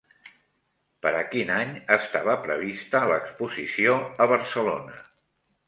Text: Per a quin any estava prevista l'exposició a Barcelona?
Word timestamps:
Per 1.05 1.11
a 1.17 1.21
quin 1.33 1.51
any 1.57 1.75
estava 1.97 2.37
prevista 2.47 3.03
l'exposició 3.13 4.01
a 4.27 4.31
Barcelona? 4.35 5.01